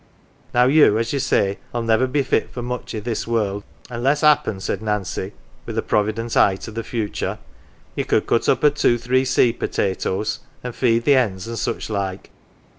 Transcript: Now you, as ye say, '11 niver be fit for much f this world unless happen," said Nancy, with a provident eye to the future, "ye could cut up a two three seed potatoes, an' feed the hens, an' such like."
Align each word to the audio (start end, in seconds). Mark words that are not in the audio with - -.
Now 0.51 0.65
you, 0.65 0.97
as 0.97 1.13
ye 1.13 1.19
say, 1.19 1.59
'11 1.75 1.85
niver 1.85 2.07
be 2.07 2.23
fit 2.23 2.49
for 2.49 2.63
much 2.63 2.95
f 2.95 3.03
this 3.03 3.27
world 3.27 3.63
unless 3.87 4.21
happen," 4.21 4.59
said 4.59 4.81
Nancy, 4.81 5.33
with 5.67 5.77
a 5.77 5.83
provident 5.83 6.35
eye 6.35 6.55
to 6.55 6.71
the 6.71 6.81
future, 6.83 7.37
"ye 7.95 8.03
could 8.03 8.25
cut 8.25 8.49
up 8.49 8.63
a 8.63 8.71
two 8.71 8.97
three 8.97 9.25
seed 9.25 9.59
potatoes, 9.59 10.39
an' 10.63 10.71
feed 10.71 11.05
the 11.05 11.11
hens, 11.11 11.47
an' 11.47 11.55
such 11.55 11.87
like." 11.91 12.31